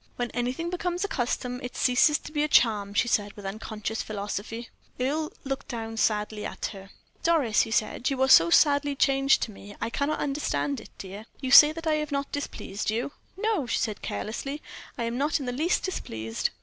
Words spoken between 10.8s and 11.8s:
it, dear. You say